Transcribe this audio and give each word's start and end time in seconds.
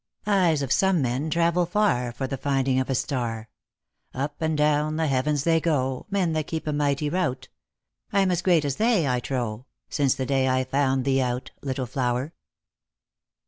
•Eyes 0.25 0.63
of 0.63 0.71
some 0.71 0.99
men 1.03 1.29
travel 1.29 1.67
far 1.67 2.11
For 2.11 2.25
the 2.25 2.35
finding 2.35 2.79
of 2.79 2.89
a 2.89 2.95
star; 2.95 3.49
Up 4.15 4.41
and 4.41 4.57
down 4.57 4.95
the 4.95 5.05
heavens 5.05 5.43
they 5.43 5.59
go, 5.61 6.07
Men 6.09 6.33
that 6.33 6.47
keep 6.47 6.65
a 6.65 6.73
mighty 6.73 7.07
rout! 7.07 7.49
I'm 8.11 8.31
as 8.31 8.41
great 8.41 8.65
as 8.65 8.77
they, 8.77 9.07
I 9.07 9.19
trow, 9.19 9.67
Since 9.89 10.15
the 10.15 10.25
dav 10.25 10.51
I 10.51 10.63
found 10.63 11.05
thee 11.05 11.21
out, 11.21 11.51
Little 11.61 11.85
Flower!" 11.85 12.33